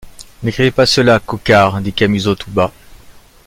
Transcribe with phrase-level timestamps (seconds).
[0.41, 2.71] N’écrivez pas cela, Coquart, dit Camusot tout bas.